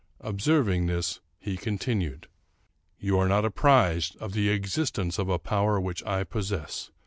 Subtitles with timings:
[0.21, 2.27] Observ ing this, he continued:—"
[2.99, 6.89] You are not apprised of the existence of a power which I possess.